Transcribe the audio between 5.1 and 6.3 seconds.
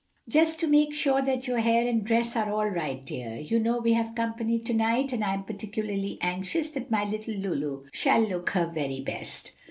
and I am particularly